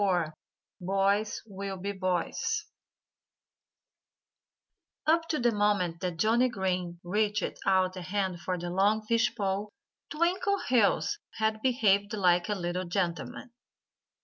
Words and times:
XXIV 0.01 0.33
BOYS 0.81 1.43
WILL 1.45 1.77
BE 1.77 1.91
BOYS 1.91 2.65
Up 5.05 5.27
to 5.29 5.37
the 5.37 5.51
moment 5.51 5.99
that 5.99 6.17
Johnnie 6.17 6.49
Green 6.49 6.99
reached 7.03 7.59
out 7.67 7.95
a 7.95 8.01
hand 8.01 8.41
for 8.41 8.57
the 8.57 8.71
long 8.71 9.03
fish 9.05 9.35
pole 9.35 9.69
Twinkleheels 10.11 11.19
had 11.35 11.61
behaved 11.61 12.13
like 12.13 12.49
a 12.49 12.55
little 12.55 12.85
gentleman. 12.85 13.51